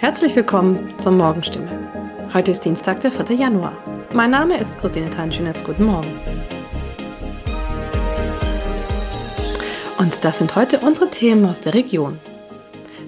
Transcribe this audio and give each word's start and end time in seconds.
Herzlich 0.00 0.34
willkommen 0.34 0.94
zur 0.96 1.12
Morgenstimme. 1.12 1.68
Heute 2.32 2.52
ist 2.52 2.64
Dienstag, 2.64 3.02
der 3.02 3.12
4. 3.12 3.36
Januar. 3.36 3.76
Mein 4.14 4.30
Name 4.30 4.58
ist 4.58 4.78
Christine 4.78 5.10
Tanschinetz. 5.10 5.62
Guten 5.62 5.84
Morgen. 5.84 6.18
Und 9.98 10.24
das 10.24 10.38
sind 10.38 10.56
heute 10.56 10.80
unsere 10.80 11.10
Themen 11.10 11.44
aus 11.44 11.60
der 11.60 11.74
Region. 11.74 12.18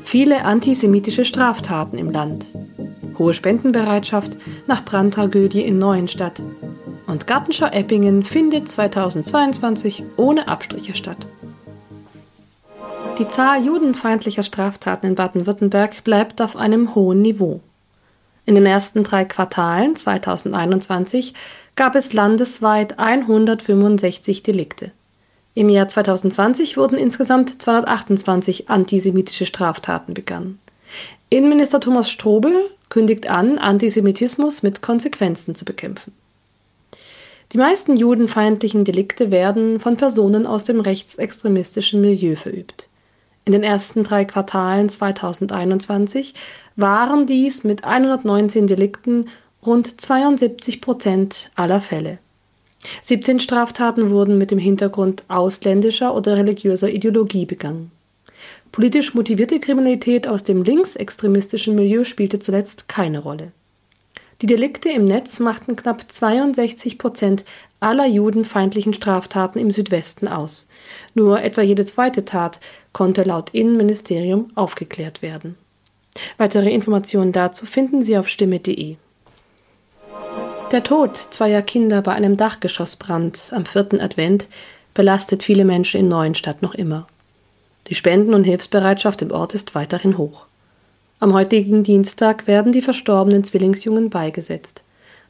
Viele 0.03 0.45
antisemitische 0.45 1.25
Straftaten 1.25 1.97
im 1.97 2.11
Land. 2.11 2.45
Hohe 3.19 3.33
Spendenbereitschaft 3.33 4.37
nach 4.67 4.85
Brandtragödie 4.85 5.63
in 5.63 5.79
Neuenstadt. 5.79 6.43
Und 7.07 7.27
Gartenschau 7.27 7.69
Eppingen 7.69 8.23
findet 8.23 8.69
2022 8.69 10.05
ohne 10.19 10.47
Abstriche 10.47 10.95
statt. 10.95 11.27
Die 13.23 13.29
Zahl 13.29 13.65
judenfeindlicher 13.65 14.43
Straftaten 14.43 15.07
in 15.07 15.15
Baden-Württemberg 15.15 16.03
bleibt 16.03 16.43
auf 16.43 16.57
einem 16.57 16.97
hohen 16.97 17.23
Niveau. 17.23 17.61
In 18.47 18.57
den 18.57 18.67
ersten 18.67 19.05
drei 19.05 19.25
Quartalen 19.25 19.95
2021 19.95 21.33
gab 21.77 21.95
es 21.95 22.13
landesweit 22.13 22.99
165 22.99 24.43
Delikte. 24.43 24.91
Im 25.55 25.69
Jahr 25.69 25.87
2020 25.87 26.77
wurden 26.77 26.99
insgesamt 26.99 27.63
228 27.63 28.69
antisemitische 28.69 29.47
Straftaten 29.47 30.15
begangen. 30.15 30.59
Innenminister 31.31 31.79
Thomas 31.79 32.11
Strobel 32.11 32.71
kündigt 32.89 33.31
an, 33.31 33.57
Antisemitismus 33.57 34.65
mit 34.65 34.83
Konsequenzen 34.83 35.55
zu 35.55 35.65
bekämpfen. 35.65 36.13
Die 37.53 37.59
meisten 37.59 37.97
judenfeindlichen 37.97 38.85
Delikte 38.85 39.31
werden 39.31 39.79
von 39.79 39.97
Personen 39.97 40.45
aus 40.45 40.65
dem 40.65 40.81
rechtsextremistischen 40.81 42.01
Milieu 42.01 42.35
verübt. 42.35 42.89
In 43.45 43.53
den 43.53 43.65
ersten 43.65 44.05
drei 44.05 44.25
Quartalen 44.25 44.89
2021 44.89 46.35
waren 46.77 47.27
dies 47.27 47.65
mit 47.65 47.85
119 47.85 48.67
Delikten 48.67 49.29
rund 49.65 50.01
72 50.01 50.81
Prozent 50.81 51.51
aller 51.57 51.81
Fälle. 51.81 52.19
17 53.03 53.41
Straftaten 53.41 54.11
wurden 54.11 54.39
mit 54.39 54.51
dem 54.51 54.59
Hintergrund 54.59 55.25
ausländischer 55.29 56.15
oder 56.15 56.37
religiöser 56.37 56.91
Ideologie 56.91 57.47
begangen. 57.47 57.91
Politisch 58.73 59.15
motivierte 59.15 59.61
Kriminalität 59.61 60.27
aus 60.27 60.45
dem 60.45 60.63
linksextremistischen 60.63 61.75
Milieu 61.75 62.05
spielte 62.05 62.39
zuletzt 62.39 62.89
keine 62.89 63.21
Rolle. 63.21 63.53
Die 64.41 64.47
Delikte 64.47 64.89
im 64.89 65.05
Netz 65.05 65.39
machten 65.39 65.77
knapp 65.77 66.11
62 66.11 66.99
Prozent 66.99 67.45
aller 67.83 68.07
judenfeindlichen 68.07 68.95
Straftaten 68.95 69.59
im 69.59 69.71
Südwesten 69.71 70.29
aus. 70.29 70.69
Nur 71.15 71.43
etwa 71.43 71.63
jede 71.63 71.85
zweite 71.85 72.25
Tat 72.25 72.61
konnte 72.93 73.23
laut 73.23 73.51
Innenministerium 73.51 74.51
aufgeklärt 74.55 75.23
werden. 75.23 75.57
Weitere 76.37 76.71
Informationen 76.71 77.33
dazu 77.33 77.67
finden 77.67 78.03
Sie 78.03 78.17
auf 78.19 78.29
stimme.de. 78.29 78.97
Der 80.71 80.83
Tod 80.83 81.17
zweier 81.17 81.63
Kinder 81.63 82.01
bei 82.03 82.13
einem 82.13 82.37
Dachgeschossbrand 82.37 83.53
am 83.55 83.67
vierten 83.67 84.01
Advent 84.01 84.49
belastet 84.95 85.43
viele 85.43 85.65
Menschen 85.65 86.01
in 86.01 86.09
Neuenstadt 86.09 86.63
noch 86.63 86.75
immer. 86.75 87.07
Die 87.89 87.95
Spenden- 87.95 88.35
und 88.35 88.45
Hilfsbereitschaft 88.45 89.23
im 89.23 89.33
Ort 89.33 89.55
ist 89.55 89.75
weiterhin 89.75 90.17
hoch. 90.17 90.47
Am 91.21 91.35
heutigen 91.35 91.83
Dienstag 91.83 92.47
werden 92.47 92.73
die 92.73 92.83
verstorbenen 92.83 93.45
Zwillingsjungen 93.45 94.11
beigesetzt. 94.11 94.83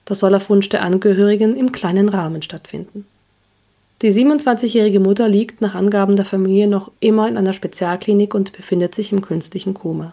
Das 0.04 0.20
soll 0.20 0.34
auf 0.34 0.50
Wunsch 0.50 0.68
der 0.68 0.82
Angehörigen 0.82 1.56
im 1.56 1.72
kleinen 1.72 2.08
Rahmen 2.08 2.42
stattfinden. 2.42 3.06
Die 4.02 4.10
27-jährige 4.10 4.98
Mutter 4.98 5.28
liegt 5.28 5.60
nach 5.60 5.76
Angaben 5.76 6.16
der 6.16 6.24
Familie 6.24 6.66
noch 6.66 6.90
immer 6.98 7.28
in 7.28 7.36
einer 7.36 7.52
Spezialklinik 7.52 8.34
und 8.34 8.52
befindet 8.52 8.94
sich 8.94 9.12
im 9.12 9.22
künstlichen 9.22 9.74
Koma. 9.74 10.12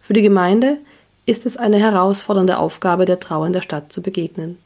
Für 0.00 0.14
die 0.14 0.22
Gemeinde 0.22 0.78
ist 1.26 1.44
es 1.44 1.58
eine 1.58 1.76
herausfordernde 1.76 2.58
Aufgabe, 2.58 3.04
der 3.04 3.20
Trauer 3.20 3.46
in 3.46 3.52
der 3.52 3.60
Stadt 3.60 3.92
zu 3.92 4.00
begegnen. 4.00 4.56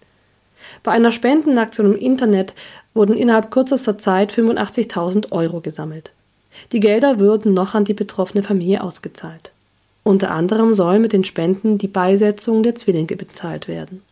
Bei 0.85 0.93
einer 0.93 1.11
Spendenaktion 1.11 1.95
im 1.95 1.99
Internet 1.99 2.55
wurden 2.95 3.17
innerhalb 3.17 3.51
kürzester 3.51 3.99
Zeit 3.99 4.33
85.000 4.33 5.33
Euro 5.33 5.61
gesammelt. 5.61 6.13
Die 6.71 6.81
Gelder 6.81 7.19
würden 7.19 7.55
noch 7.55 7.75
an 7.75 7.85
die 7.85 7.93
betroffene 7.93 8.45
Familie 8.45 8.83
ausgezahlt. 8.83 9.51
Unter 10.05 10.31
anderem 10.31 10.75
soll 10.75 11.01
mit 11.01 11.13
den 11.13 11.25
Spenden 11.25 11.79
die 11.79 11.89
Beisetzung 11.89 12.63
der 12.63 12.77
Zwillinge 12.77 13.17
bezahlt 13.17 13.67
werden. 13.67 14.03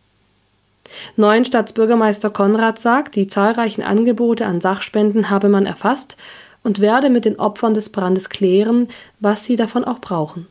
Neuenstadtsbürgermeister 1.15 2.29
Konrad 2.29 2.79
sagt, 2.79 3.15
die 3.15 3.27
zahlreichen 3.27 3.83
Angebote 3.83 4.45
an 4.45 4.61
Sachspenden 4.61 5.29
habe 5.29 5.49
man 5.49 5.65
erfasst 5.65 6.17
und 6.63 6.79
werde 6.79 7.09
mit 7.09 7.25
den 7.25 7.39
Opfern 7.39 7.73
des 7.73 7.89
Brandes 7.89 8.29
klären, 8.29 8.89
was 9.19 9.45
sie 9.45 9.55
davon 9.55 9.83
auch 9.83 9.99
brauchen. 9.99 10.47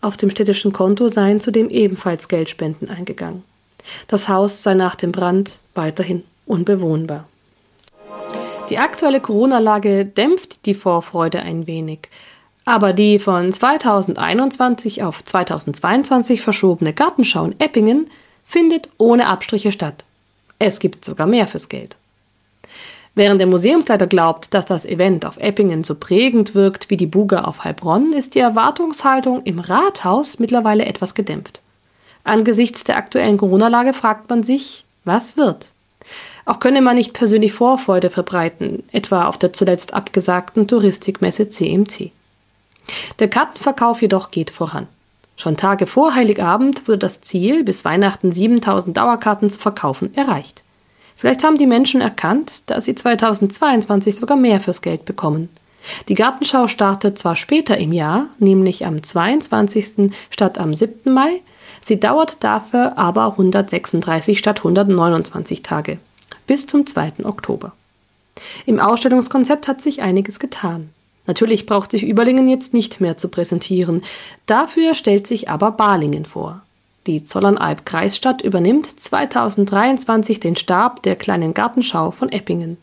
Auf 0.00 0.16
dem 0.16 0.30
städtischen 0.30 0.72
Konto 0.72 1.08
seien 1.08 1.40
zudem 1.40 1.68
ebenfalls 1.68 2.28
Geldspenden 2.28 2.88
eingegangen. 2.88 3.44
Das 4.08 4.28
Haus 4.28 4.62
sei 4.62 4.74
nach 4.74 4.94
dem 4.94 5.12
Brand 5.12 5.60
weiterhin 5.74 6.24
unbewohnbar. 6.46 7.26
Die 8.70 8.78
aktuelle 8.78 9.20
Corona-Lage 9.20 10.04
dämpft 10.06 10.64
die 10.64 10.74
Vorfreude 10.74 11.40
ein 11.40 11.66
wenig. 11.66 12.08
Aber 12.64 12.92
die 12.92 13.18
von 13.18 13.52
2021 13.52 15.02
auf 15.02 15.24
2022 15.24 16.40
verschobene 16.40 16.92
Gartenschau 16.92 17.44
in 17.46 17.58
Eppingen 17.58 18.08
findet 18.50 18.88
ohne 18.98 19.28
Abstriche 19.28 19.70
statt. 19.70 20.02
Es 20.58 20.80
gibt 20.80 21.04
sogar 21.04 21.28
mehr 21.28 21.46
fürs 21.46 21.68
Geld. 21.68 21.96
Während 23.14 23.40
der 23.40 23.46
Museumsleiter 23.46 24.08
glaubt, 24.08 24.54
dass 24.54 24.66
das 24.66 24.84
Event 24.84 25.24
auf 25.24 25.36
Eppingen 25.36 25.84
so 25.84 25.94
prägend 25.94 26.54
wirkt 26.54 26.90
wie 26.90 26.96
die 26.96 27.06
Buga 27.06 27.42
auf 27.44 27.62
Heilbronn, 27.62 28.12
ist 28.12 28.34
die 28.34 28.40
Erwartungshaltung 28.40 29.42
im 29.44 29.60
Rathaus 29.60 30.40
mittlerweile 30.40 30.84
etwas 30.84 31.14
gedämpft. 31.14 31.60
Angesichts 32.24 32.82
der 32.82 32.96
aktuellen 32.96 33.38
Corona-Lage 33.38 33.92
fragt 33.92 34.28
man 34.28 34.42
sich, 34.42 34.84
was 35.04 35.36
wird? 35.36 35.68
Auch 36.44 36.58
könne 36.58 36.82
man 36.82 36.96
nicht 36.96 37.12
persönlich 37.12 37.52
Vorfreude 37.52 38.10
verbreiten, 38.10 38.82
etwa 38.90 39.26
auf 39.26 39.38
der 39.38 39.52
zuletzt 39.52 39.94
abgesagten 39.94 40.66
Touristikmesse 40.66 41.48
CMT. 41.48 42.10
Der 43.20 43.28
Kartenverkauf 43.28 44.02
jedoch 44.02 44.32
geht 44.32 44.50
voran. 44.50 44.88
Schon 45.40 45.56
Tage 45.56 45.86
vor 45.86 46.14
Heiligabend 46.14 46.86
wurde 46.86 46.98
das 46.98 47.22
Ziel, 47.22 47.64
bis 47.64 47.86
Weihnachten 47.86 48.30
7000 48.30 48.94
Dauerkarten 48.94 49.48
zu 49.48 49.58
verkaufen, 49.58 50.14
erreicht. 50.14 50.62
Vielleicht 51.16 51.42
haben 51.42 51.56
die 51.56 51.66
Menschen 51.66 52.02
erkannt, 52.02 52.64
dass 52.66 52.84
sie 52.84 52.94
2022 52.94 54.16
sogar 54.16 54.36
mehr 54.36 54.60
fürs 54.60 54.82
Geld 54.82 55.06
bekommen. 55.06 55.48
Die 56.10 56.14
Gartenschau 56.14 56.68
startet 56.68 57.18
zwar 57.18 57.36
später 57.36 57.78
im 57.78 57.94
Jahr, 57.94 58.26
nämlich 58.38 58.84
am 58.84 59.02
22. 59.02 60.12
statt 60.28 60.58
am 60.58 60.74
7. 60.74 61.10
Mai, 61.10 61.40
sie 61.80 61.98
dauert 61.98 62.44
dafür 62.44 62.98
aber 62.98 63.28
136 63.28 64.38
statt 64.38 64.58
129 64.58 65.62
Tage, 65.62 65.96
bis 66.46 66.66
zum 66.66 66.84
2. 66.84 67.24
Oktober. 67.24 67.72
Im 68.66 68.78
Ausstellungskonzept 68.78 69.68
hat 69.68 69.80
sich 69.80 70.02
einiges 70.02 70.38
getan. 70.38 70.90
Natürlich 71.30 71.64
braucht 71.64 71.92
sich 71.92 72.02
Überlingen 72.02 72.48
jetzt 72.48 72.74
nicht 72.74 73.00
mehr 73.00 73.16
zu 73.16 73.28
präsentieren. 73.28 74.02
Dafür 74.46 74.96
stellt 74.96 75.28
sich 75.28 75.48
aber 75.48 75.70
Balingen 75.70 76.24
vor. 76.24 76.62
Die 77.06 77.22
Zollernalb-Kreisstadt 77.22 78.42
übernimmt 78.42 78.98
2023 78.98 80.40
den 80.40 80.56
Stab 80.56 81.04
der 81.04 81.14
kleinen 81.14 81.54
Gartenschau 81.54 82.10
von 82.10 82.32
Eppingen. 82.32 82.78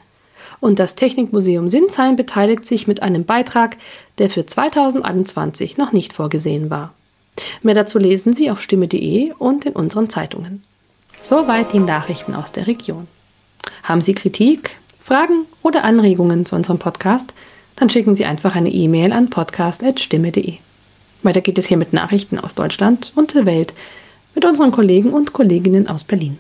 Und 0.62 0.80
das 0.80 0.96
Technikmuseum 0.96 1.68
Sinsheim 1.68 2.16
beteiligt 2.16 2.66
sich 2.66 2.88
mit 2.88 3.02
einem 3.02 3.26
Beitrag, 3.26 3.76
der 4.18 4.30
für 4.30 4.46
2021 4.46 5.76
noch 5.76 5.92
nicht 5.92 6.14
vorgesehen 6.14 6.70
war. 6.70 6.94
Mehr 7.64 7.76
dazu 7.76 8.00
lesen 8.00 8.32
Sie 8.32 8.50
auf 8.50 8.62
stimme.de 8.62 9.34
und 9.38 9.66
in 9.66 9.74
unseren 9.74 10.10
Zeitungen. 10.10 10.64
Soweit 11.20 11.74
die 11.74 11.80
Nachrichten 11.80 12.34
aus 12.34 12.54
der 12.54 12.66
Region. 12.66 13.10
Haben 13.84 14.00
Sie 14.00 14.16
Kritik, 14.16 14.78
Fragen 15.04 15.48
oder 15.64 15.84
Anregungen 15.84 16.46
zu 16.46 16.56
unserem 16.56 16.80
Podcast? 16.80 17.34
Dann 17.78 17.90
schicken 17.90 18.16
Sie 18.16 18.26
einfach 18.26 18.56
eine 18.56 18.72
E-Mail 18.72 19.14
an 19.14 19.30
podcast.stimme.de. 19.30 20.56
Weiter 21.24 21.42
geht 21.42 21.58
es 21.58 21.68
hier 21.68 21.78
mit 21.78 21.94
Nachrichten 21.94 22.40
aus 22.40 22.54
Deutschland 22.54 23.14
und 23.16 23.34
der 23.34 23.46
Welt 23.46 23.74
mit 24.36 24.46
unseren 24.46 24.72
Kollegen 24.72 25.12
und 25.12 25.34
Kolleginnen 25.34 25.88
aus 25.88 26.04
Berlin. 26.04 26.38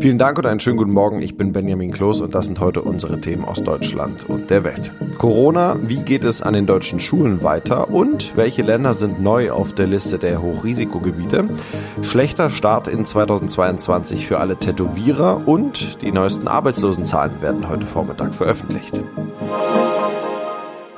Vielen 0.00 0.18
Dank 0.18 0.38
und 0.38 0.46
einen 0.46 0.60
schönen 0.60 0.76
guten 0.76 0.92
Morgen. 0.92 1.22
Ich 1.22 1.36
bin 1.36 1.52
Benjamin 1.52 1.92
Kloß 1.92 2.20
und 2.20 2.34
das 2.34 2.46
sind 2.46 2.58
heute 2.58 2.82
unsere 2.82 3.20
Themen 3.20 3.44
aus 3.44 3.62
Deutschland 3.62 4.28
und 4.28 4.50
der 4.50 4.64
Welt. 4.64 4.92
Corona, 5.18 5.76
wie 5.82 6.02
geht 6.02 6.24
es 6.24 6.42
an 6.42 6.54
den 6.54 6.66
deutschen 6.66 6.98
Schulen 6.98 7.42
weiter 7.42 7.90
und 7.90 8.36
welche 8.36 8.62
Länder 8.62 8.94
sind 8.94 9.22
neu 9.22 9.52
auf 9.52 9.72
der 9.72 9.86
Liste 9.86 10.18
der 10.18 10.42
Hochrisikogebiete? 10.42 11.48
Schlechter 12.02 12.50
Start 12.50 12.88
in 12.88 13.04
2022 13.04 14.26
für 14.26 14.40
alle 14.40 14.56
Tätowierer 14.56 15.46
und 15.46 16.02
die 16.02 16.12
neuesten 16.12 16.48
Arbeitslosenzahlen 16.48 17.40
werden 17.40 17.68
heute 17.68 17.86
Vormittag 17.86 18.34
veröffentlicht. 18.34 19.02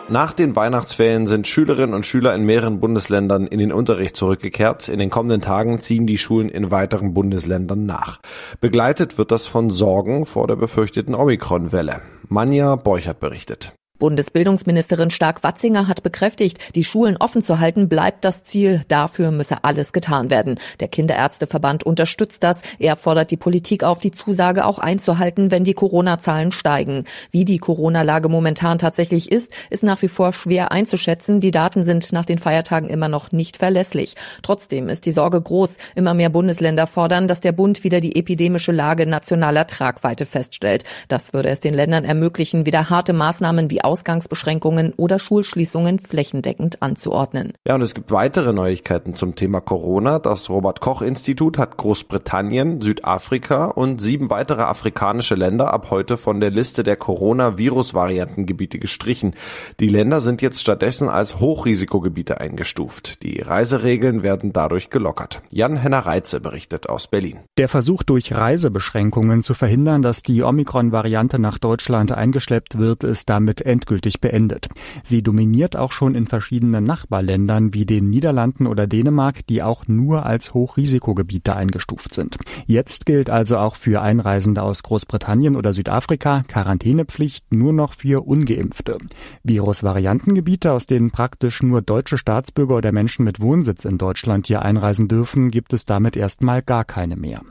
Nach 0.08 0.32
den 0.32 0.54
Weihnachtsferien 0.54 1.26
sind 1.26 1.48
Schülerinnen 1.48 1.92
und 1.92 2.06
Schüler 2.06 2.32
in 2.32 2.44
mehreren 2.44 2.78
Bundesländern 2.78 3.48
in 3.48 3.58
den 3.58 3.72
Unterricht 3.72 4.14
zurückgekehrt. 4.14 4.88
In 4.88 5.00
den 5.00 5.10
kommenden 5.10 5.40
Tagen 5.40 5.80
ziehen 5.80 6.06
die 6.06 6.16
Schulen 6.16 6.48
in 6.48 6.70
weiteren 6.70 7.12
Bundesländern 7.12 7.86
nach. 7.86 8.20
Begleitet 8.60 9.18
wird 9.18 9.32
das 9.32 9.48
von 9.48 9.70
Sorgen 9.70 10.24
vor 10.24 10.46
der 10.46 10.54
befürchteten 10.54 11.16
Omikron-Welle. 11.16 12.02
Manja 12.28 12.76
Borchert 12.76 13.18
berichtet. 13.18 13.72
Bundesbildungsministerin 13.98 15.10
Stark-Watzinger 15.10 15.88
hat 15.88 16.02
bekräftigt, 16.02 16.58
die 16.74 16.84
Schulen 16.84 17.16
offen 17.16 17.42
zu 17.42 17.58
halten 17.58 17.88
bleibt 17.88 18.24
das 18.24 18.44
Ziel. 18.44 18.82
Dafür 18.88 19.30
müsse 19.30 19.64
alles 19.64 19.92
getan 19.92 20.30
werden. 20.30 20.60
Der 20.80 20.88
Kinderärzteverband 20.88 21.84
unterstützt 21.84 22.42
das. 22.42 22.60
Er 22.78 22.96
fordert 22.96 23.30
die 23.30 23.36
Politik 23.36 23.84
auf, 23.84 24.00
die 24.00 24.10
Zusage 24.10 24.64
auch 24.64 24.78
einzuhalten, 24.78 25.50
wenn 25.50 25.64
die 25.64 25.74
Corona-Zahlen 25.74 26.52
steigen. 26.52 27.04
Wie 27.30 27.44
die 27.44 27.58
Corona-Lage 27.58 28.28
momentan 28.28 28.78
tatsächlich 28.78 29.32
ist, 29.32 29.52
ist 29.70 29.82
nach 29.82 30.02
wie 30.02 30.08
vor 30.08 30.32
schwer 30.32 30.72
einzuschätzen. 30.72 31.40
Die 31.40 31.50
Daten 31.50 31.84
sind 31.84 32.12
nach 32.12 32.24
den 32.24 32.38
Feiertagen 32.38 32.88
immer 32.88 33.08
noch 33.08 33.32
nicht 33.32 33.56
verlässlich. 33.56 34.14
Trotzdem 34.42 34.88
ist 34.88 35.06
die 35.06 35.12
Sorge 35.12 35.40
groß. 35.40 35.76
Immer 35.94 36.14
mehr 36.14 36.28
Bundesländer 36.28 36.86
fordern, 36.86 37.28
dass 37.28 37.40
der 37.40 37.52
Bund 37.52 37.84
wieder 37.84 38.00
die 38.00 38.16
epidemische 38.16 38.72
Lage 38.72 39.06
nationaler 39.06 39.66
Tragweite 39.66 40.26
feststellt. 40.26 40.84
Das 41.08 41.32
würde 41.32 41.48
es 41.48 41.60
den 41.60 41.74
Ländern 41.74 42.04
ermöglichen, 42.04 42.66
wieder 42.66 42.90
harte 42.90 43.12
Maßnahmen 43.12 43.70
wie 43.70 43.82
Ausgangsbeschränkungen 43.86 44.92
oder 44.96 45.18
Schulschließungen 45.18 46.00
flächendeckend 46.00 46.82
anzuordnen. 46.82 47.52
Ja, 47.66 47.76
und 47.76 47.82
es 47.82 47.94
gibt 47.94 48.10
weitere 48.10 48.52
Neuigkeiten 48.52 49.14
zum 49.14 49.36
Thema 49.36 49.60
Corona. 49.60 50.18
Das 50.18 50.50
Robert 50.50 50.80
Koch 50.80 51.02
Institut 51.02 51.56
hat 51.56 51.76
Großbritannien, 51.76 52.80
Südafrika 52.80 53.66
und 53.66 54.02
sieben 54.02 54.28
weitere 54.28 54.62
afrikanische 54.62 55.36
Länder 55.36 55.72
ab 55.72 55.90
heute 55.90 56.16
von 56.16 56.40
der 56.40 56.50
Liste 56.50 56.82
der 56.82 56.96
Corona-Virus-Variantengebiete 56.96 58.80
gestrichen. 58.80 59.34
Die 59.78 59.88
Länder 59.88 60.20
sind 60.20 60.42
jetzt 60.42 60.60
stattdessen 60.60 61.08
als 61.08 61.38
Hochrisikogebiete 61.38 62.40
eingestuft. 62.40 63.22
Die 63.22 63.40
Reiseregeln 63.40 64.24
werden 64.24 64.52
dadurch 64.52 64.90
gelockert. 64.90 65.42
Jan-Henner 65.50 66.00
Reitze 66.00 66.40
berichtet 66.40 66.88
aus 66.88 67.06
Berlin. 67.06 67.38
Der 67.56 67.68
Versuch 67.68 68.02
durch 68.02 68.34
Reisebeschränkungen 68.34 69.44
zu 69.44 69.54
verhindern, 69.54 70.02
dass 70.02 70.22
die 70.22 70.42
Omikron-Variante 70.42 71.38
nach 71.38 71.58
Deutschland 71.58 72.10
eingeschleppt 72.10 72.78
wird, 72.78 73.04
ist 73.04 73.30
damit 73.30 73.60
endgültig 73.76 74.20
beendet. 74.20 74.68
Sie 75.02 75.22
dominiert 75.22 75.76
auch 75.76 75.92
schon 75.92 76.14
in 76.14 76.26
verschiedenen 76.26 76.84
Nachbarländern 76.84 77.74
wie 77.74 77.84
den 77.84 78.08
Niederlanden 78.08 78.66
oder 78.66 78.86
Dänemark, 78.86 79.46
die 79.46 79.62
auch 79.62 79.86
nur 79.86 80.24
als 80.24 80.54
Hochrisikogebiete 80.54 81.54
eingestuft 81.54 82.14
sind. 82.14 82.38
Jetzt 82.66 83.04
gilt 83.04 83.28
also 83.28 83.58
auch 83.58 83.76
für 83.76 84.00
Einreisende 84.00 84.62
aus 84.62 84.82
Großbritannien 84.82 85.56
oder 85.56 85.74
Südafrika 85.74 86.44
Quarantänepflicht 86.48 87.52
nur 87.52 87.74
noch 87.74 87.92
für 87.92 88.26
ungeimpfte. 88.26 88.96
Virusvariantengebiete, 89.42 90.72
aus 90.72 90.86
denen 90.86 91.10
praktisch 91.10 91.62
nur 91.62 91.82
deutsche 91.82 92.16
Staatsbürger 92.16 92.76
oder 92.76 92.92
Menschen 92.92 93.24
mit 93.24 93.40
Wohnsitz 93.40 93.84
in 93.84 93.98
Deutschland 93.98 94.46
hier 94.46 94.62
einreisen 94.62 95.06
dürfen, 95.06 95.50
gibt 95.50 95.74
es 95.74 95.84
damit 95.84 96.16
erstmal 96.16 96.62
gar 96.62 96.84
keine 96.84 97.16
mehr. 97.16 97.42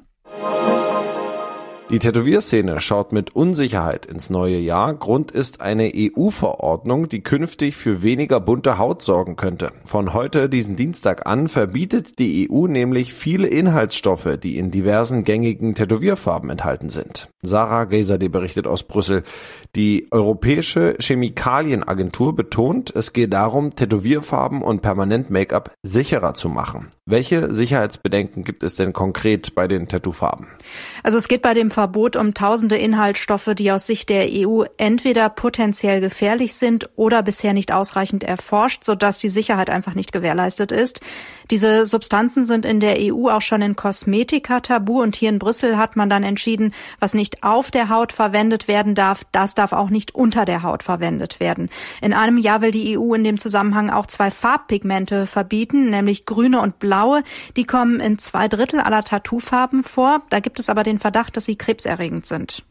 Die 1.91 1.99
Tätowierszene 1.99 2.79
schaut 2.79 3.11
mit 3.11 3.35
Unsicherheit 3.35 4.07
ins 4.07 4.31
neue 4.31 4.57
Jahr. 4.57 4.95
Grund 4.95 5.29
ist 5.29 5.61
eine 5.61 5.91
EU-Verordnung, 5.95 7.09
die 7.09 7.21
künftig 7.21 7.75
für 7.75 8.01
weniger 8.01 8.39
bunte 8.39 8.79
Haut 8.79 9.03
sorgen 9.03 9.35
könnte. 9.35 9.71
Von 9.85 10.11
heute, 10.15 10.49
diesen 10.49 10.75
Dienstag 10.75 11.27
an, 11.27 11.47
verbietet 11.47 12.17
die 12.17 12.49
EU 12.49 12.65
nämlich 12.65 13.13
viele 13.13 13.47
Inhaltsstoffe, 13.47 14.39
die 14.41 14.57
in 14.57 14.71
diversen 14.71 15.23
gängigen 15.23 15.75
Tätowierfarben 15.75 16.49
enthalten 16.49 16.89
sind. 16.89 17.29
Sarah 17.45 17.85
Geiserde 17.85 18.29
berichtet 18.29 18.67
aus 18.67 18.83
Brüssel. 18.83 19.23
Die 19.75 20.07
Europäische 20.11 20.95
Chemikalienagentur 20.99 22.35
betont, 22.35 22.95
es 22.95 23.13
geht 23.13 23.33
darum, 23.33 23.75
Tätowierfarben 23.75 24.61
und 24.61 24.81
Permanent-Make-up 24.81 25.73
sicherer 25.83 26.33
zu 26.33 26.49
machen. 26.49 26.87
Welche 27.05 27.53
Sicherheitsbedenken 27.53 28.43
gibt 28.43 28.63
es 28.63 28.75
denn 28.75 28.93
konkret 28.93 29.53
bei 29.53 29.67
den 29.67 29.87
Tattoofarben? 29.87 30.47
Also 31.03 31.17
es 31.17 31.27
geht 31.27 31.41
bei 31.41 31.53
dem 31.53 31.69
Verbot 31.69 32.15
um 32.15 32.33
tausende 32.33 32.77
Inhaltsstoffe, 32.77 33.51
die 33.55 33.71
aus 33.71 33.85
Sicht 33.85 34.09
der 34.09 34.27
EU 34.31 34.63
entweder 34.77 35.29
potenziell 35.29 36.01
gefährlich 36.01 36.55
sind 36.55 36.89
oder 36.95 37.21
bisher 37.21 37.53
nicht 37.53 37.71
ausreichend 37.71 38.23
erforscht, 38.23 38.83
sodass 38.83 39.17
die 39.17 39.29
Sicherheit 39.29 39.69
einfach 39.69 39.93
nicht 39.93 40.11
gewährleistet 40.11 40.71
ist. 40.71 41.01
Diese 41.51 41.85
Substanzen 41.85 42.45
sind 42.45 42.65
in 42.65 42.79
der 42.79 42.97
EU 42.99 43.29
auch 43.29 43.41
schon 43.41 43.61
in 43.61 43.75
Kosmetika 43.75 44.61
tabu 44.61 45.01
und 45.01 45.15
hier 45.15 45.29
in 45.29 45.39
Brüssel 45.39 45.77
hat 45.77 45.95
man 45.95 46.09
dann 46.09 46.23
entschieden, 46.23 46.73
was 46.99 47.13
nicht 47.13 47.34
auf 47.41 47.71
der 47.71 47.89
Haut 47.89 48.11
verwendet 48.11 48.67
werden 48.67 48.95
darf, 48.95 49.23
das 49.31 49.55
darf 49.55 49.73
auch 49.73 49.89
nicht 49.89 50.15
unter 50.15 50.45
der 50.45 50.63
Haut 50.63 50.83
verwendet 50.83 51.39
werden. 51.39 51.69
In 52.01 52.13
einem 52.13 52.37
Jahr 52.37 52.61
will 52.61 52.71
die 52.71 52.97
EU 52.97 53.13
in 53.13 53.23
dem 53.23 53.39
Zusammenhang 53.39 53.89
auch 53.89 54.05
zwei 54.05 54.31
Farbpigmente 54.31 55.27
verbieten, 55.27 55.89
nämlich 55.89 56.25
grüne 56.25 56.61
und 56.61 56.79
blaue. 56.79 57.23
Die 57.55 57.65
kommen 57.65 57.99
in 57.99 58.19
zwei 58.19 58.47
Drittel 58.47 58.79
aller 58.79 59.03
Tattoofarben 59.03 59.83
vor. 59.83 60.21
Da 60.29 60.39
gibt 60.39 60.59
es 60.59 60.69
aber 60.69 60.83
den 60.83 60.99
Verdacht, 60.99 61.37
dass 61.37 61.45
sie 61.45 61.57
krebserregend 61.57 62.25
sind. 62.25 62.63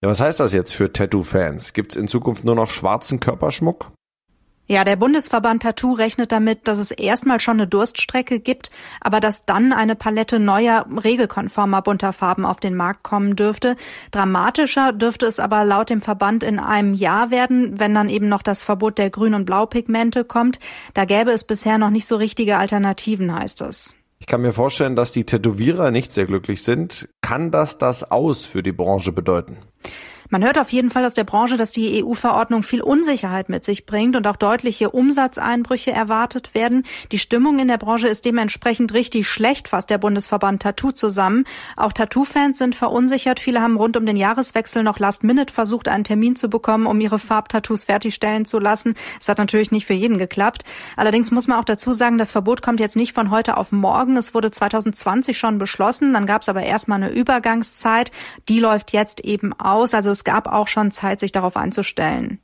Ja, 0.00 0.08
was 0.08 0.20
heißt 0.20 0.40
das 0.40 0.52
jetzt 0.52 0.74
für 0.74 0.92
Tattoo-Fans? 0.92 1.74
Gibt 1.74 1.92
es 1.92 1.96
in 1.96 2.08
Zukunft 2.08 2.44
nur 2.44 2.56
noch 2.56 2.70
schwarzen 2.70 3.20
Körperschmuck? 3.20 3.92
Ja, 4.72 4.84
der 4.84 4.96
Bundesverband 4.96 5.64
Tattoo 5.64 5.92
rechnet 5.92 6.32
damit, 6.32 6.66
dass 6.66 6.78
es 6.78 6.92
erstmal 6.92 7.40
schon 7.40 7.58
eine 7.58 7.66
Durststrecke 7.66 8.40
gibt, 8.40 8.70
aber 9.02 9.20
dass 9.20 9.44
dann 9.44 9.74
eine 9.74 9.94
Palette 9.94 10.38
neuer, 10.38 10.86
regelkonformer 11.04 11.82
bunter 11.82 12.14
Farben 12.14 12.46
auf 12.46 12.58
den 12.58 12.74
Markt 12.74 13.02
kommen 13.02 13.36
dürfte. 13.36 13.76
Dramatischer 14.12 14.94
dürfte 14.94 15.26
es 15.26 15.40
aber 15.40 15.66
laut 15.66 15.90
dem 15.90 16.00
Verband 16.00 16.42
in 16.42 16.58
einem 16.58 16.94
Jahr 16.94 17.30
werden, 17.30 17.80
wenn 17.80 17.94
dann 17.94 18.08
eben 18.08 18.30
noch 18.30 18.40
das 18.40 18.64
Verbot 18.64 18.96
der 18.96 19.10
Grün- 19.10 19.34
und 19.34 19.44
Blaupigmente 19.44 20.24
kommt. 20.24 20.58
Da 20.94 21.04
gäbe 21.04 21.32
es 21.32 21.44
bisher 21.44 21.76
noch 21.76 21.90
nicht 21.90 22.06
so 22.06 22.16
richtige 22.16 22.56
Alternativen, 22.56 23.30
heißt 23.30 23.60
es. 23.60 23.94
Ich 24.20 24.26
kann 24.26 24.40
mir 24.40 24.52
vorstellen, 24.52 24.96
dass 24.96 25.12
die 25.12 25.24
Tätowierer 25.24 25.90
nicht 25.90 26.12
sehr 26.12 26.24
glücklich 26.24 26.62
sind. 26.62 27.10
Kann 27.20 27.50
das 27.50 27.76
das 27.76 28.10
Aus 28.10 28.46
für 28.46 28.62
die 28.62 28.72
Branche 28.72 29.12
bedeuten? 29.12 29.58
Man 30.32 30.42
hört 30.42 30.58
auf 30.58 30.70
jeden 30.72 30.88
Fall 30.88 31.04
aus 31.04 31.12
der 31.12 31.24
Branche, 31.24 31.58
dass 31.58 31.72
die 31.72 32.02
EU-Verordnung 32.02 32.62
viel 32.62 32.80
Unsicherheit 32.80 33.50
mit 33.50 33.66
sich 33.66 33.84
bringt 33.84 34.16
und 34.16 34.26
auch 34.26 34.36
deutliche 34.36 34.88
Umsatzeinbrüche 34.88 35.92
erwartet 35.92 36.54
werden. 36.54 36.84
Die 37.10 37.18
Stimmung 37.18 37.58
in 37.58 37.68
der 37.68 37.76
Branche 37.76 38.08
ist 38.08 38.24
dementsprechend 38.24 38.94
richtig 38.94 39.28
schlecht, 39.28 39.68
fasst 39.68 39.90
der 39.90 39.98
Bundesverband 39.98 40.62
Tattoo 40.62 40.90
zusammen. 40.90 41.44
Auch 41.76 41.92
Tattoo-Fans 41.92 42.56
sind 42.56 42.74
verunsichert. 42.74 43.40
Viele 43.40 43.60
haben 43.60 43.76
rund 43.76 43.94
um 43.98 44.06
den 44.06 44.16
Jahreswechsel 44.16 44.82
noch 44.82 44.98
Last 44.98 45.22
Minute 45.22 45.52
versucht, 45.52 45.86
einen 45.86 46.04
Termin 46.04 46.34
zu 46.34 46.48
bekommen, 46.48 46.86
um 46.86 46.98
ihre 47.02 47.18
Farbtattoos 47.18 47.84
fertigstellen 47.84 48.46
zu 48.46 48.58
lassen. 48.58 48.94
Es 49.20 49.28
hat 49.28 49.36
natürlich 49.36 49.70
nicht 49.70 49.84
für 49.84 49.92
jeden 49.92 50.16
geklappt. 50.16 50.64
Allerdings 50.96 51.30
muss 51.30 51.46
man 51.46 51.58
auch 51.58 51.66
dazu 51.66 51.92
sagen, 51.92 52.16
das 52.16 52.30
Verbot 52.30 52.62
kommt 52.62 52.80
jetzt 52.80 52.96
nicht 52.96 53.12
von 53.12 53.30
heute 53.30 53.58
auf 53.58 53.70
morgen. 53.70 54.16
Es 54.16 54.32
wurde 54.32 54.50
2020 54.50 55.36
schon 55.36 55.58
beschlossen. 55.58 56.14
Dann 56.14 56.24
gab 56.24 56.40
es 56.40 56.48
aber 56.48 56.62
erstmal 56.62 57.02
eine 57.02 57.12
Übergangszeit. 57.12 58.12
Die 58.48 58.60
läuft 58.60 58.94
jetzt 58.94 59.20
eben 59.20 59.52
aus. 59.60 59.92
Also 59.92 60.10
es 60.10 60.21
es 60.22 60.24
gab 60.24 60.46
auch 60.46 60.68
schon 60.68 60.92
Zeit, 60.92 61.18
sich 61.18 61.32
darauf 61.32 61.56
einzustellen. 61.56 62.38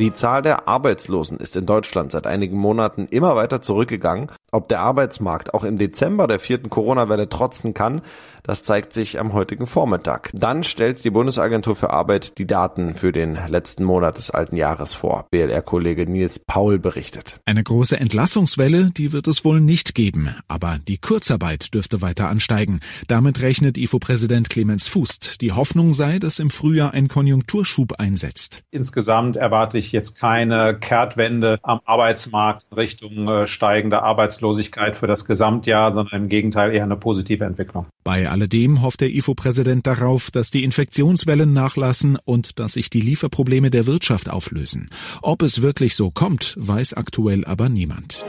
Die 0.00 0.12
Zahl 0.12 0.42
der 0.42 0.66
Arbeitslosen 0.66 1.38
ist 1.38 1.54
in 1.54 1.64
Deutschland 1.64 2.10
seit 2.10 2.26
einigen 2.26 2.56
Monaten 2.56 3.06
immer 3.08 3.36
weiter 3.36 3.62
zurückgegangen. 3.62 4.26
Ob 4.50 4.68
der 4.68 4.80
Arbeitsmarkt 4.80 5.54
auch 5.54 5.62
im 5.62 5.78
Dezember 5.78 6.26
der 6.26 6.40
vierten 6.40 6.70
Corona-Welle 6.70 7.28
trotzen 7.28 7.72
kann, 7.72 8.02
das 8.48 8.62
zeigt 8.62 8.94
sich 8.94 9.20
am 9.20 9.34
heutigen 9.34 9.66
Vormittag. 9.66 10.30
Dann 10.32 10.64
stellt 10.64 11.04
die 11.04 11.10
Bundesagentur 11.10 11.76
für 11.76 11.90
Arbeit 11.90 12.38
die 12.38 12.46
Daten 12.46 12.94
für 12.94 13.12
den 13.12 13.38
letzten 13.46 13.84
Monat 13.84 14.16
des 14.16 14.30
alten 14.30 14.56
Jahres 14.56 14.94
vor. 14.94 15.26
BLR-Kollege 15.30 16.10
Nils 16.10 16.38
Paul 16.38 16.78
berichtet. 16.78 17.40
Eine 17.44 17.62
große 17.62 18.00
Entlassungswelle, 18.00 18.90
die 18.96 19.12
wird 19.12 19.28
es 19.28 19.44
wohl 19.44 19.60
nicht 19.60 19.94
geben. 19.94 20.34
Aber 20.48 20.78
die 20.88 20.96
Kurzarbeit 20.96 21.74
dürfte 21.74 22.00
weiter 22.00 22.30
ansteigen. 22.30 22.80
Damit 23.06 23.42
rechnet 23.42 23.76
IFO-Präsident 23.76 24.48
Clemens 24.48 24.88
Fußt. 24.88 25.42
Die 25.42 25.52
Hoffnung 25.52 25.92
sei, 25.92 26.18
dass 26.18 26.38
im 26.38 26.48
Frühjahr 26.48 26.94
ein 26.94 27.08
Konjunkturschub 27.08 28.00
einsetzt. 28.00 28.62
Insgesamt 28.70 29.36
erwarte 29.36 29.76
ich 29.76 29.92
jetzt 29.92 30.18
keine 30.18 30.78
Kehrtwende 30.78 31.58
am 31.62 31.80
Arbeitsmarkt 31.84 32.66
Richtung 32.74 33.28
äh, 33.28 33.46
steigender 33.46 34.04
Arbeitslosigkeit 34.04 34.96
für 34.96 35.06
das 35.06 35.26
Gesamtjahr, 35.26 35.92
sondern 35.92 36.22
im 36.22 36.28
Gegenteil 36.30 36.74
eher 36.74 36.84
eine 36.84 36.96
positive 36.96 37.44
Entwicklung. 37.44 37.84
Bei 38.04 38.30
alledem 38.38 38.82
hofft 38.82 39.00
der 39.00 39.12
IFO-Präsident 39.14 39.86
darauf, 39.86 40.30
dass 40.30 40.52
die 40.52 40.62
Infektionswellen 40.62 41.52
nachlassen 41.52 42.16
und 42.24 42.58
dass 42.60 42.74
sich 42.74 42.88
die 42.88 43.00
Lieferprobleme 43.00 43.70
der 43.70 43.86
Wirtschaft 43.86 44.30
auflösen. 44.30 44.88
Ob 45.22 45.42
es 45.42 45.60
wirklich 45.60 45.96
so 45.96 46.10
kommt, 46.10 46.54
weiß 46.56 46.94
aktuell 46.94 47.44
aber 47.44 47.68
niemand. 47.68 48.24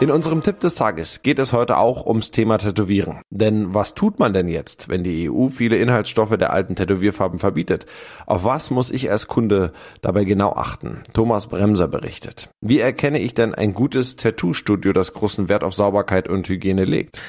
In 0.00 0.12
unserem 0.12 0.44
Tipp 0.44 0.60
des 0.60 0.76
Tages 0.76 1.22
geht 1.22 1.40
es 1.40 1.52
heute 1.52 1.76
auch 1.76 2.06
ums 2.06 2.30
Thema 2.30 2.58
Tätowieren. 2.58 3.20
Denn 3.30 3.74
was 3.74 3.94
tut 3.94 4.20
man 4.20 4.32
denn 4.32 4.46
jetzt, 4.46 4.88
wenn 4.88 5.02
die 5.02 5.28
EU 5.28 5.48
viele 5.48 5.76
Inhaltsstoffe 5.76 6.36
der 6.36 6.52
alten 6.52 6.76
Tätowierfarben 6.76 7.40
verbietet? 7.40 7.84
Auf 8.24 8.44
was 8.44 8.70
muss 8.70 8.92
ich 8.92 9.10
als 9.10 9.26
Kunde 9.26 9.72
dabei 10.00 10.22
genau 10.22 10.52
achten? 10.52 11.00
Thomas 11.14 11.48
Bremser 11.48 11.88
berichtet. 11.88 12.48
Wie 12.60 12.78
erkenne 12.78 13.18
ich 13.18 13.34
denn 13.34 13.56
ein 13.56 13.74
gutes 13.74 14.14
Tattoo-Studio, 14.14 14.92
das 14.92 15.14
großen 15.14 15.48
Wert 15.48 15.64
auf 15.64 15.74
Sauberkeit 15.74 16.28
und 16.28 16.48
Hygiene 16.48 16.84
legt? 16.84 17.20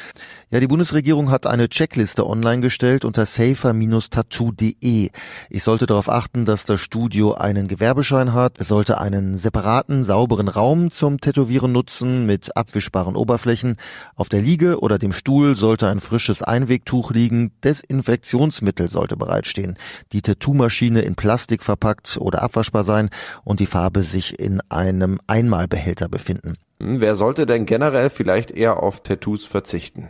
Ja, 0.51 0.59
die 0.59 0.67
Bundesregierung 0.67 1.29
hat 1.29 1.45
eine 1.45 1.69
Checkliste 1.69 2.25
online 2.25 2.61
gestellt 2.61 3.05
unter 3.05 3.27
safer-tattoo.de. 3.27 5.09
Ich 5.51 5.63
sollte 5.63 5.85
darauf 5.85 6.09
achten, 6.09 6.45
dass 6.45 6.65
das 6.65 6.81
Studio 6.81 7.35
einen 7.35 7.67
Gewerbeschein 7.67 8.33
hat. 8.33 8.59
Es 8.59 8.67
sollte 8.67 8.99
einen 8.99 9.37
separaten, 9.37 10.03
sauberen 10.03 10.47
Raum 10.47 10.89
zum 10.89 11.21
Tätowieren 11.21 11.71
nutzen 11.71 12.25
mit 12.25 12.57
abwischbaren 12.59 13.15
Oberflächen. 13.15 13.77
Auf 14.15 14.29
der 14.29 14.41
Liege 14.41 14.79
oder 14.79 14.99
dem 14.99 15.13
Stuhl 15.13 15.55
sollte 15.55 15.87
ein 15.87 15.99
frisches 15.99 16.43
Einwegtuch 16.43 17.11
liegen. 17.11 17.51
Desinfektionsmittel 17.63 18.89
sollte 18.89 19.17
bereitstehen. 19.17 19.77
Die 20.11 20.21
Tattoo-Maschine 20.21 21.01
in 21.01 21.15
Plastik 21.15 21.63
verpackt 21.63 22.17
oder 22.19 22.43
abwaschbar 22.43 22.83
sein 22.83 23.09
und 23.43 23.59
die 23.59 23.65
Farbe 23.65 24.03
sich 24.03 24.39
in 24.39 24.61
einem 24.69 25.19
Einmalbehälter 25.25 26.07
befinden. 26.07 26.53
Hm, 26.81 27.01
wer 27.01 27.15
sollte 27.15 27.45
denn 27.45 27.65
generell 27.65 28.09
vielleicht 28.09 28.51
eher 28.51 28.83
auf 28.83 29.01
Tattoos 29.01 29.45
verzichten? 29.45 30.09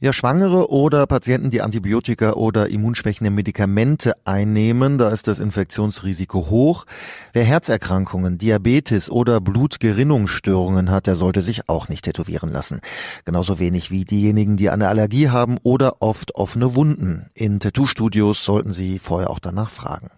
Ja, 0.00 0.12
Schwangere 0.12 0.70
oder 0.70 1.08
Patienten, 1.08 1.50
die 1.50 1.60
Antibiotika 1.60 2.34
oder 2.34 2.68
immunschwächende 2.68 3.32
Medikamente 3.32 4.14
einnehmen, 4.24 4.96
da 4.96 5.08
ist 5.08 5.26
das 5.26 5.40
Infektionsrisiko 5.40 6.50
hoch. 6.50 6.84
Wer 7.32 7.42
Herzerkrankungen, 7.42 8.38
Diabetes 8.38 9.10
oder 9.10 9.40
Blutgerinnungsstörungen 9.40 10.92
hat, 10.92 11.08
der 11.08 11.16
sollte 11.16 11.42
sich 11.42 11.68
auch 11.68 11.88
nicht 11.88 12.04
tätowieren 12.04 12.52
lassen. 12.52 12.80
Genauso 13.24 13.58
wenig 13.58 13.90
wie 13.90 14.04
diejenigen, 14.04 14.56
die 14.56 14.70
eine 14.70 14.86
Allergie 14.86 15.30
haben 15.30 15.58
oder 15.64 16.00
oft 16.00 16.36
offene 16.36 16.76
Wunden. 16.76 17.26
In 17.34 17.58
Tattoo-Studios 17.58 18.44
sollten 18.44 18.72
Sie 18.72 19.00
vorher 19.00 19.30
auch 19.30 19.40
danach 19.40 19.70
fragen. 19.70 20.10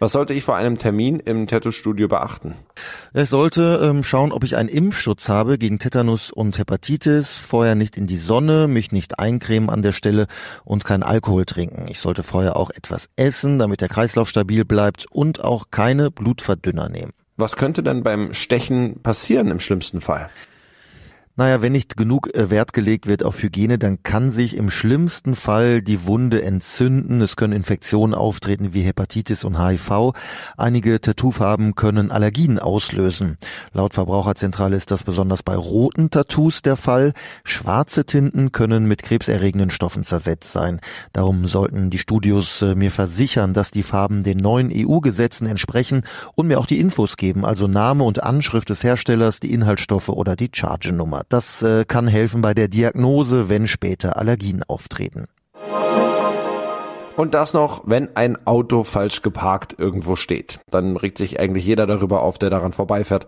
Was 0.00 0.12
sollte 0.12 0.32
ich 0.32 0.44
vor 0.44 0.54
einem 0.54 0.78
Termin 0.78 1.18
im 1.18 1.48
Tattoo-Studio 1.48 2.06
beachten? 2.06 2.54
Ich 3.14 3.28
sollte 3.28 3.80
ähm, 3.82 4.04
schauen, 4.04 4.30
ob 4.30 4.44
ich 4.44 4.54
einen 4.54 4.68
Impfschutz 4.68 5.28
habe 5.28 5.58
gegen 5.58 5.80
Tetanus 5.80 6.30
und 6.30 6.56
Hepatitis, 6.56 7.36
vorher 7.36 7.74
nicht 7.74 7.96
in 7.96 8.06
die 8.06 8.16
Sonne, 8.16 8.68
mich 8.68 8.92
nicht 8.92 9.18
eincremen 9.18 9.70
an 9.70 9.82
der 9.82 9.90
Stelle 9.90 10.28
und 10.64 10.84
kein 10.84 11.02
Alkohol 11.02 11.46
trinken. 11.46 11.86
Ich 11.88 11.98
sollte 11.98 12.22
vorher 12.22 12.56
auch 12.56 12.70
etwas 12.70 13.08
essen, 13.16 13.58
damit 13.58 13.80
der 13.80 13.88
Kreislauf 13.88 14.28
stabil 14.28 14.64
bleibt 14.64 15.06
und 15.10 15.42
auch 15.42 15.66
keine 15.72 16.12
Blutverdünner 16.12 16.88
nehmen. 16.88 17.12
Was 17.36 17.56
könnte 17.56 17.82
denn 17.82 18.04
beim 18.04 18.34
Stechen 18.34 19.02
passieren 19.02 19.50
im 19.50 19.58
schlimmsten 19.58 20.00
Fall? 20.00 20.30
Naja, 21.38 21.62
wenn 21.62 21.70
nicht 21.70 21.96
genug 21.96 22.34
äh, 22.34 22.50
Wert 22.50 22.72
gelegt 22.72 23.06
wird 23.06 23.22
auf 23.22 23.40
Hygiene, 23.40 23.78
dann 23.78 24.02
kann 24.02 24.30
sich 24.30 24.56
im 24.56 24.70
schlimmsten 24.70 25.36
Fall 25.36 25.82
die 25.82 26.04
Wunde 26.04 26.42
entzünden. 26.42 27.20
Es 27.20 27.36
können 27.36 27.52
Infektionen 27.52 28.12
auftreten 28.12 28.74
wie 28.74 28.82
Hepatitis 28.82 29.44
und 29.44 29.56
HIV. 29.56 30.14
Einige 30.56 31.00
Tattoofarben 31.00 31.76
können 31.76 32.10
Allergien 32.10 32.58
auslösen. 32.58 33.36
Laut 33.72 33.94
Verbraucherzentrale 33.94 34.74
ist 34.74 34.90
das 34.90 35.04
besonders 35.04 35.44
bei 35.44 35.54
roten 35.54 36.10
Tattoos 36.10 36.62
der 36.62 36.76
Fall. 36.76 37.12
Schwarze 37.44 38.04
Tinten 38.04 38.50
können 38.50 38.86
mit 38.86 39.04
krebserregenden 39.04 39.70
Stoffen 39.70 40.02
zersetzt 40.02 40.52
sein. 40.52 40.80
Darum 41.12 41.46
sollten 41.46 41.90
die 41.90 41.98
Studios 41.98 42.62
äh, 42.62 42.74
mir 42.74 42.90
versichern, 42.90 43.54
dass 43.54 43.70
die 43.70 43.84
Farben 43.84 44.24
den 44.24 44.38
neuen 44.38 44.72
EU-Gesetzen 44.74 45.46
entsprechen 45.46 46.02
und 46.34 46.48
mir 46.48 46.58
auch 46.58 46.66
die 46.66 46.80
Infos 46.80 47.16
geben, 47.16 47.44
also 47.44 47.68
Name 47.68 48.02
und 48.02 48.24
Anschrift 48.24 48.70
des 48.70 48.82
Herstellers, 48.82 49.38
die 49.38 49.52
Inhaltsstoffe 49.52 50.08
oder 50.08 50.34
die 50.34 50.50
Chargenummer. 50.52 51.27
Das 51.28 51.62
äh, 51.62 51.84
kann 51.84 52.08
helfen 52.08 52.40
bei 52.40 52.54
der 52.54 52.68
Diagnose, 52.68 53.48
wenn 53.48 53.66
später 53.66 54.16
Allergien 54.16 54.62
auftreten. 54.62 55.26
Und 57.16 57.34
das 57.34 57.52
noch, 57.52 57.82
wenn 57.84 58.14
ein 58.16 58.46
Auto 58.46 58.84
falsch 58.84 59.22
geparkt 59.22 59.74
irgendwo 59.76 60.14
steht. 60.14 60.60
Dann 60.70 60.96
regt 60.96 61.18
sich 61.18 61.40
eigentlich 61.40 61.66
jeder 61.66 61.84
darüber 61.86 62.22
auf, 62.22 62.38
der 62.38 62.48
daran 62.48 62.72
vorbeifährt. 62.72 63.26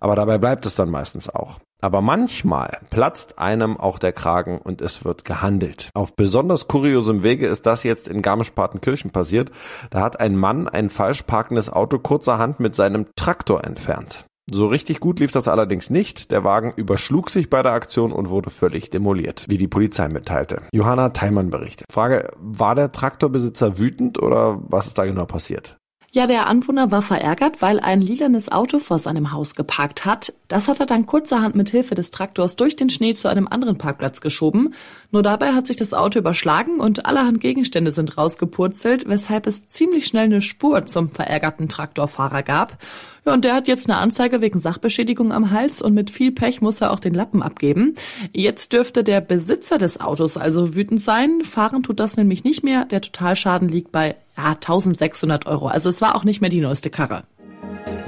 Aber 0.00 0.16
dabei 0.16 0.38
bleibt 0.38 0.64
es 0.66 0.74
dann 0.74 0.90
meistens 0.90 1.28
auch. 1.28 1.58
Aber 1.82 2.00
manchmal 2.00 2.78
platzt 2.88 3.38
einem 3.38 3.76
auch 3.76 3.98
der 3.98 4.12
Kragen 4.12 4.58
und 4.58 4.80
es 4.80 5.04
wird 5.04 5.26
gehandelt. 5.26 5.90
Auf 5.94 6.16
besonders 6.16 6.66
kuriosem 6.66 7.22
Wege 7.22 7.46
ist 7.46 7.66
das 7.66 7.82
jetzt 7.82 8.08
in 8.08 8.22
Garmisch-Partenkirchen 8.22 9.10
passiert. 9.10 9.50
Da 9.90 10.00
hat 10.00 10.18
ein 10.18 10.34
Mann 10.36 10.66
ein 10.66 10.88
falsch 10.88 11.22
parkendes 11.22 11.70
Auto 11.70 11.98
kurzerhand 11.98 12.58
mit 12.58 12.74
seinem 12.74 13.06
Traktor 13.16 13.64
entfernt. 13.64 14.24
So 14.48 14.68
richtig 14.68 15.00
gut 15.00 15.18
lief 15.18 15.32
das 15.32 15.48
allerdings 15.48 15.90
nicht. 15.90 16.30
Der 16.30 16.44
Wagen 16.44 16.72
überschlug 16.76 17.30
sich 17.30 17.50
bei 17.50 17.64
der 17.64 17.72
Aktion 17.72 18.12
und 18.12 18.28
wurde 18.28 18.50
völlig 18.50 18.90
demoliert, 18.90 19.44
wie 19.48 19.58
die 19.58 19.66
Polizei 19.66 20.08
mitteilte. 20.08 20.62
Johanna 20.72 21.08
Theimann 21.08 21.50
berichtet. 21.50 21.86
Frage, 21.90 22.30
war 22.36 22.76
der 22.76 22.92
Traktorbesitzer 22.92 23.78
wütend 23.78 24.22
oder 24.22 24.60
was 24.68 24.86
ist 24.86 24.98
da 24.98 25.04
genau 25.04 25.26
passiert? 25.26 25.78
Ja, 26.16 26.26
der 26.26 26.46
Anwohner 26.46 26.90
war 26.90 27.02
verärgert, 27.02 27.60
weil 27.60 27.78
ein 27.78 28.00
lilanes 28.00 28.50
Auto 28.50 28.78
vor 28.78 28.98
seinem 28.98 29.32
Haus 29.32 29.54
geparkt 29.54 30.06
hat. 30.06 30.32
Das 30.48 30.66
hat 30.66 30.80
er 30.80 30.86
dann 30.86 31.04
kurzerhand 31.04 31.56
mit 31.56 31.68
Hilfe 31.68 31.94
des 31.94 32.10
Traktors 32.10 32.56
durch 32.56 32.74
den 32.74 32.88
Schnee 32.88 33.12
zu 33.12 33.28
einem 33.28 33.46
anderen 33.46 33.76
Parkplatz 33.76 34.22
geschoben. 34.22 34.72
Nur 35.10 35.22
dabei 35.22 35.52
hat 35.52 35.66
sich 35.66 35.76
das 35.76 35.92
Auto 35.92 36.20
überschlagen 36.20 36.80
und 36.80 37.04
allerhand 37.04 37.42
Gegenstände 37.42 37.92
sind 37.92 38.16
rausgepurzelt, 38.16 39.06
weshalb 39.06 39.46
es 39.46 39.68
ziemlich 39.68 40.06
schnell 40.06 40.24
eine 40.24 40.40
Spur 40.40 40.86
zum 40.86 41.10
verärgerten 41.10 41.68
Traktorfahrer 41.68 42.42
gab. 42.42 42.78
Ja, 43.26 43.34
und 43.34 43.44
der 43.44 43.54
hat 43.54 43.66
jetzt 43.66 43.90
eine 43.90 43.98
Anzeige 43.98 44.40
wegen 44.40 44.60
Sachbeschädigung 44.60 45.32
am 45.32 45.50
Hals 45.50 45.82
und 45.82 45.94
mit 45.94 46.10
viel 46.10 46.30
Pech 46.30 46.62
muss 46.62 46.80
er 46.80 46.92
auch 46.92 47.00
den 47.00 47.12
Lappen 47.12 47.42
abgeben. 47.42 47.96
Jetzt 48.32 48.72
dürfte 48.72 49.02
der 49.02 49.20
Besitzer 49.20 49.78
des 49.78 50.00
Autos 50.00 50.36
also 50.36 50.76
wütend 50.76 51.02
sein. 51.02 51.42
Fahren 51.42 51.82
tut 51.82 51.98
das 51.98 52.16
nämlich 52.16 52.44
nicht 52.44 52.62
mehr. 52.62 52.84
Der 52.84 53.00
Totalschaden 53.00 53.68
liegt 53.68 53.90
bei 53.90 54.14
ja, 54.36 54.50
1600 54.50 55.46
Euro. 55.46 55.66
Also 55.66 55.88
es 55.88 56.00
war 56.00 56.14
auch 56.14 56.22
nicht 56.22 56.40
mehr 56.40 56.50
die 56.50 56.60
neueste 56.60 56.88
Karre. 56.88 57.24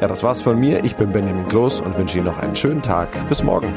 Ja, 0.00 0.06
das 0.06 0.22
war's 0.22 0.40
von 0.40 0.58
mir. 0.60 0.84
Ich 0.84 0.94
bin 0.94 1.10
Benjamin 1.10 1.48
Kloß 1.48 1.80
und 1.80 1.98
wünsche 1.98 2.18
Ihnen 2.18 2.26
noch 2.26 2.38
einen 2.38 2.54
schönen 2.54 2.82
Tag. 2.82 3.28
Bis 3.28 3.42
morgen. 3.42 3.74